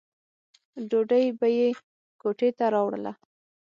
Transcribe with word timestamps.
ډوډۍ 0.89 1.25
به 1.39 1.47
یې 1.57 1.69
کوټې 2.21 2.49
ته 2.57 2.65
راوړله. 2.73 3.13